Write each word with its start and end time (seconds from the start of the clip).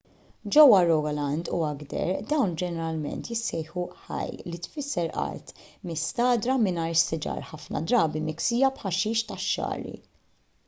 ġewwa 0.53 0.77
rogaland 0.91 1.49
u 1.55 1.57
agder 1.65 2.21
dawn 2.29 2.53
ġeneralment 2.61 3.27
jissejħu 3.33 3.83
hei 4.05 4.31
li 4.53 4.59
tfisser 4.67 5.11
art 5.25 5.53
mistagħdra 5.91 6.55
mingħajr 6.63 6.99
siġar 7.03 7.45
ħafna 7.51 7.83
drabi 7.93 8.23
miksija 8.31 8.73
b'ħaxix 8.79 9.27
tax-xagħri 9.33 9.95